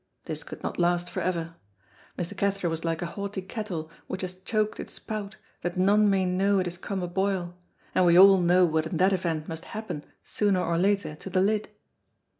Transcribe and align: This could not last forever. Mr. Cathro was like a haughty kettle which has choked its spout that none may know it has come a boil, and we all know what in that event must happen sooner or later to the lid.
This 0.25 0.43
could 0.43 0.63
not 0.63 0.79
last 0.79 1.11
forever. 1.11 1.53
Mr. 2.17 2.35
Cathro 2.35 2.71
was 2.71 2.83
like 2.83 3.03
a 3.03 3.13
haughty 3.13 3.39
kettle 3.43 3.91
which 4.07 4.23
has 4.23 4.33
choked 4.33 4.79
its 4.79 4.93
spout 4.93 5.35
that 5.61 5.77
none 5.77 6.09
may 6.09 6.25
know 6.25 6.57
it 6.57 6.65
has 6.65 6.79
come 6.79 7.03
a 7.03 7.07
boil, 7.07 7.55
and 7.93 8.03
we 8.07 8.17
all 8.17 8.39
know 8.39 8.65
what 8.65 8.87
in 8.87 8.97
that 8.97 9.13
event 9.13 9.47
must 9.47 9.65
happen 9.77 10.03
sooner 10.23 10.59
or 10.59 10.79
later 10.79 11.13
to 11.17 11.29
the 11.29 11.41
lid. 11.41 11.69